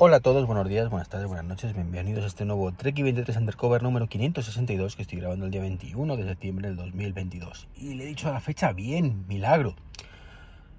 [0.00, 3.36] Hola a todos, buenos días, buenas tardes, buenas noches, bienvenidos a este nuevo Trek 23
[3.36, 7.66] Undercover número 562 que estoy grabando el día 21 de septiembre del 2022.
[7.74, 9.74] Y le he dicho a la fecha bien, milagro.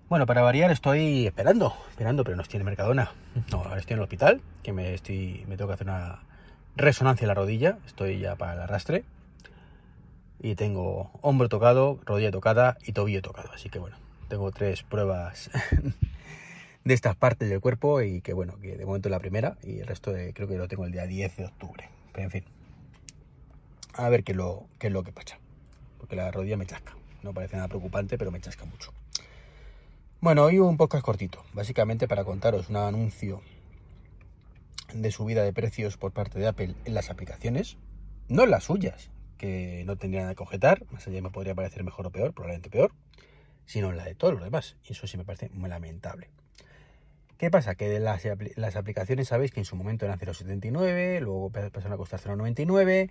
[0.07, 3.11] Bueno, para variar estoy esperando, esperando, pero no estoy en Mercadona.
[3.51, 6.19] No, ahora estoy en el hospital, que me, estoy, me tengo que hacer una
[6.77, 9.03] resonancia en la rodilla, estoy ya para el arrastre.
[10.39, 13.51] Y tengo hombro tocado, rodilla tocada y tobillo tocado.
[13.53, 13.97] Así que bueno,
[14.29, 15.51] tengo tres pruebas
[16.83, 19.79] de estas partes del cuerpo y que bueno, que de momento es la primera y
[19.79, 21.89] el resto creo que lo tengo el día 10 de octubre.
[22.13, 22.45] Pero en fin,
[23.93, 25.39] a ver qué es lo, qué es lo que pasa.
[25.97, 26.95] Porque la rodilla me chasca.
[27.23, 28.93] No parece nada preocupante, pero me chasca mucho.
[30.21, 33.41] Bueno, hoy un podcast cortito, básicamente para contaros un anuncio
[34.93, 37.77] de subida de precios por parte de Apple en las aplicaciones,
[38.27, 41.83] no en las suyas, que no tendrían nada que objetar, más allá me podría parecer
[41.83, 42.91] mejor o peor, probablemente peor,
[43.65, 44.75] sino en la de todos los demás.
[44.83, 46.29] Y eso sí me parece muy lamentable.
[47.39, 47.75] ¿Qué pasa?
[47.75, 52.19] Que las, las, aplicaciones sabéis que en su momento eran 0,79, luego pasaron a costar
[52.19, 53.09] 0,99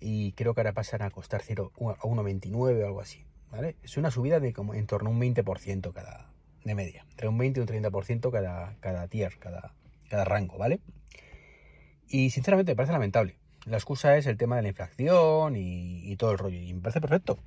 [0.00, 3.26] y creo que ahora pasan a costar 0, a 1,29 o algo así.
[3.50, 3.76] ¿vale?
[3.82, 6.32] Es una subida de como en torno a un 20% cada,
[6.64, 9.74] de media, entre un 20 y un 30% cada, cada tier, cada,
[10.08, 10.80] cada rango, ¿vale?
[12.08, 13.36] Y sinceramente me parece lamentable.
[13.66, 16.58] La excusa es el tema de la inflación y, y todo el rollo.
[16.58, 17.38] Y me parece perfecto.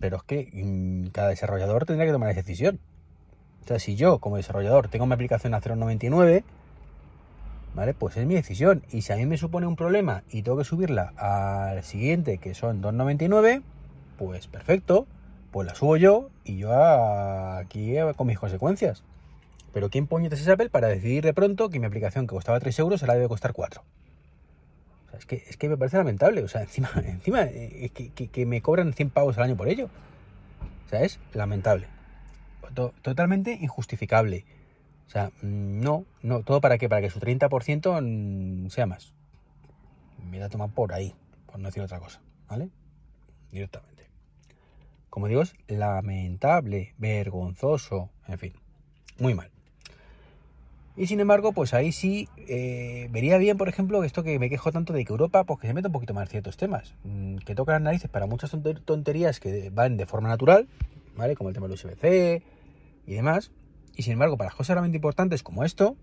[0.00, 2.78] Pero es que mm, cada desarrollador tendría que tomar esa decisión.
[3.66, 6.44] Sea, si yo como desarrollador tengo mi aplicación a 0.99,
[7.74, 7.94] ¿vale?
[7.94, 8.84] Pues es mi decisión.
[8.92, 12.54] Y si a mí me supone un problema y tengo que subirla al siguiente, que
[12.54, 13.62] son 2.99,
[14.18, 15.08] pues perfecto,
[15.50, 19.02] pues la subo yo y yo aquí con mis consecuencias.
[19.72, 22.78] Pero ¿quién puñetas es Apple para decidir de pronto que mi aplicación que costaba 3
[22.78, 23.82] euros ahora debe costar 4?
[23.82, 26.40] O sea, es que, es que me parece lamentable.
[26.44, 29.68] O sea, encima, encima eh, que, que, que me cobran 100 pavos al año por
[29.68, 29.90] ello.
[30.86, 31.88] O sea, es lamentable
[32.74, 34.44] totalmente injustificable.
[35.06, 39.14] O sea, mm, no, no, todo para qué, para que su 30% mm, sea más.
[40.30, 41.14] Me a tomar por ahí,
[41.46, 42.70] por no decir otra cosa, ¿vale?
[43.52, 44.10] Directamente.
[45.08, 48.52] Como digo, es lamentable, vergonzoso, en fin,
[49.18, 49.50] muy mal.
[50.96, 54.72] Y sin embargo, pues ahí sí eh, vería bien, por ejemplo, esto que me quejo
[54.72, 57.36] tanto de que Europa, pues que se meta un poquito más en ciertos temas, mm,
[57.38, 58.50] que toca las narices para muchas
[58.84, 60.66] tonterías que van de forma natural,
[61.14, 61.36] ¿vale?
[61.36, 62.42] Como el tema del USB-C,
[63.06, 63.52] y demás.
[63.94, 65.96] Y sin embargo, para cosas realmente importantes como esto,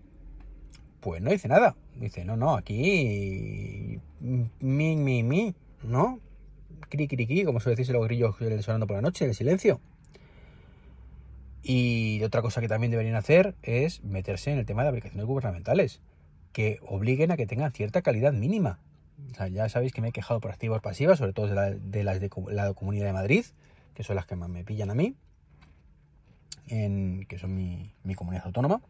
[1.00, 1.76] pues no dice nada.
[1.96, 4.00] Dice, no, no, aquí.
[4.20, 6.18] Mi, mi, mi, ¿no?
[6.88, 9.80] Cri, cri, cri, como suele decirse los grillos sonando por la noche, el silencio.
[11.62, 16.00] Y otra cosa que también deberían hacer es meterse en el tema de aplicaciones gubernamentales,
[16.52, 18.80] que obliguen a que tengan cierta calidad mínima.
[19.30, 21.54] O sea, ya sabéis que me he quejado por activas pasivas, sobre todo de,
[22.04, 23.44] las de la Comunidad de Madrid,
[23.94, 25.14] que son las que más me pillan a mí
[26.68, 28.80] en, que son mi, comunidad autónoma.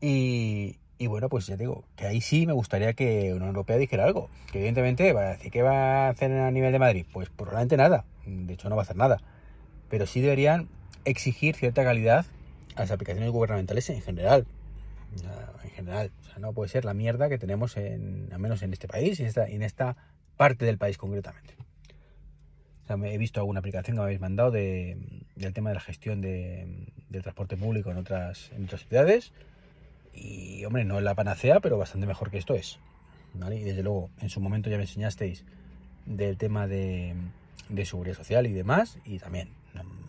[0.00, 0.76] Y,
[1.06, 4.28] bueno, pues ya digo, que ahí sí me gustaría que Unión Europea dijera algo.
[4.52, 7.06] Que evidentemente va a decir que va a hacer a nivel de Madrid.
[7.12, 8.04] Pues probablemente nada.
[8.24, 9.20] De hecho, no va a hacer nada.
[9.88, 10.68] Pero sí deberían
[11.04, 12.26] exigir cierta calidad
[12.74, 14.46] a las aplicaciones gubernamentales en general.
[15.64, 16.10] En general.
[16.22, 19.18] O sea, no puede ser la mierda que tenemos en, al menos en este país
[19.18, 19.96] y en esta, en esta
[20.36, 21.54] parte del país concretamente.
[22.84, 25.74] O sea, me he visto alguna aplicación que me habéis mandado de, del tema de
[25.74, 26.66] la gestión de,
[27.08, 28.50] del transporte público en otras,
[28.88, 29.32] ciudades.
[30.12, 32.78] Y, hombre, no es la panacea, pero bastante mejor que esto es.
[33.34, 35.44] Y desde luego, en su momento ya me enseñasteis
[36.06, 37.14] del tema de,
[37.68, 38.98] de seguridad social y demás.
[39.04, 39.50] Y también,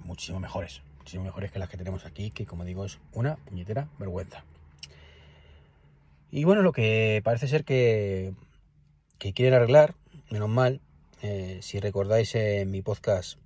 [0.06, 0.82] muchísimo mejores.
[1.00, 4.44] Muchísimo mejores que las que tenemos aquí, que como digo, es una puñetera vergüenza.
[6.32, 8.34] Y bueno, lo que parece ser que,
[9.18, 9.96] que quieren arreglar,
[10.30, 10.82] menos mal,
[11.22, 13.40] eh, si recordáis en mi podcast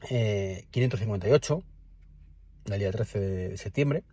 [0.00, 1.62] 558, eh,
[2.70, 4.04] del día 13 de septiembre,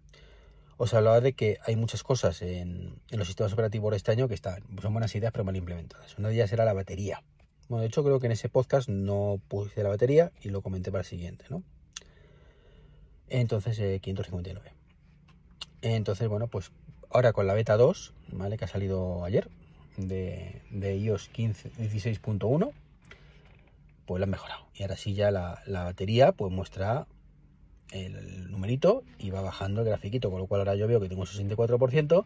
[0.78, 4.34] os hablaba de que hay muchas cosas en, los sistemas operativos de este año que
[4.34, 6.18] están, son buenas ideas pero mal implementadas.
[6.18, 7.24] Una de ellas era la batería.
[7.70, 10.92] Bueno, de hecho creo que en ese podcast no puse la batería y lo comenté
[10.92, 11.64] para el siguiente, ¿no?
[13.28, 14.72] Entonces, 559.
[15.82, 16.72] Eh, Entonces, bueno, pues
[17.10, 18.58] ahora con la beta 2, ¿vale?
[18.58, 19.50] Que ha salido ayer,
[19.98, 22.72] de, iOS 15, 16.1,
[24.06, 24.66] pues lo han mejorado.
[24.74, 27.08] Y ahora sí ya la, batería pues muestra
[27.92, 31.22] el numerito y va bajando el grafiquito, con lo cual ahora yo veo que tengo
[31.22, 32.26] un 64%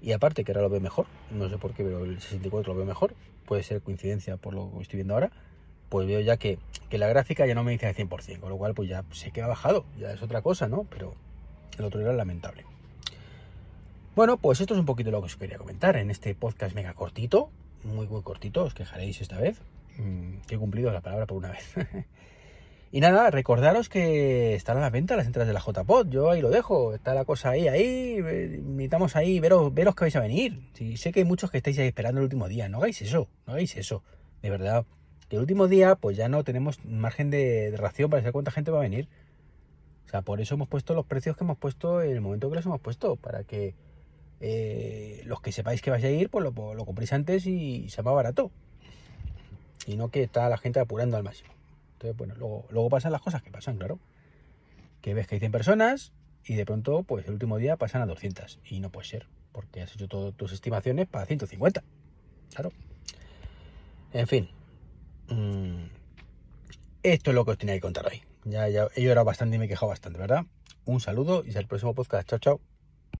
[0.00, 2.78] y aparte que ahora lo veo mejor, no sé por qué, pero el 64 lo
[2.78, 3.14] veo mejor,
[3.46, 5.30] puede ser coincidencia por lo que estoy viendo ahora,
[5.88, 6.58] pues veo ya que,
[6.90, 9.30] que la gráfica ya no me dice al 100%, con lo cual pues ya sé
[9.30, 10.84] que ha bajado, ya es otra cosa, ¿no?
[10.90, 11.14] Pero
[11.78, 12.64] el otro era lamentable.
[14.14, 16.94] Bueno, pues esto es un poquito lo que os quería comentar en este podcast mega
[16.94, 17.50] cortito,
[17.84, 19.60] muy muy cortito, os quejaréis esta vez,
[20.46, 21.74] que he cumplido la palabra por una vez.
[22.92, 26.08] Y nada, recordaros que están a la venta las entradas de la JPod.
[26.08, 26.94] Yo ahí lo dejo.
[26.94, 28.22] Está la cosa ahí, ahí.
[28.22, 30.70] Necesitamos ahí veros, veros que vais a venir.
[30.72, 32.68] Sí, sé que hay muchos que estáis ahí esperando el último día.
[32.68, 34.02] No hagáis eso, no hagáis eso.
[34.40, 34.86] De verdad.
[35.28, 38.52] Que el último día, pues ya no tenemos margen de, de ración para saber cuánta
[38.52, 39.08] gente va a venir.
[40.06, 42.56] O sea, por eso hemos puesto los precios que hemos puesto en el momento que
[42.56, 43.16] los hemos puesto.
[43.16, 43.74] Para que
[44.40, 48.04] eh, los que sepáis que vais a ir, pues lo, lo compréis antes y sea
[48.04, 48.52] más barato.
[49.86, 51.50] Y no que está la gente apurando al máximo.
[51.92, 53.98] Entonces, bueno, luego, luego pasan las cosas que pasan, claro.
[55.00, 56.12] Que ves que hay 100 personas
[56.44, 58.60] y de pronto, pues el último día pasan a 200.
[58.64, 61.82] Y no puede ser, porque has hecho todas tus estimaciones para 150.
[62.54, 62.72] Claro.
[64.12, 64.48] En fin.
[65.28, 65.86] Mm,
[67.02, 68.22] esto es lo que os tenía que contar hoy.
[68.44, 70.44] Ya, ya he llorado bastante y me he quejado bastante, ¿verdad?
[70.84, 72.28] Un saludo y hasta el próximo podcast.
[72.28, 72.75] Chao, chao.